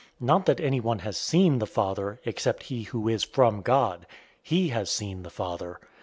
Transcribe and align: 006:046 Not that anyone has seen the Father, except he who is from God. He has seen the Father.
006:046 0.19 0.27
Not 0.27 0.45
that 0.47 0.59
anyone 0.59 0.97
has 0.99 1.15
seen 1.15 1.59
the 1.59 1.67
Father, 1.67 2.19
except 2.25 2.63
he 2.63 2.81
who 2.81 3.07
is 3.07 3.23
from 3.23 3.61
God. 3.61 4.07
He 4.41 4.69
has 4.69 4.89
seen 4.89 5.21
the 5.21 5.29
Father. 5.29 5.79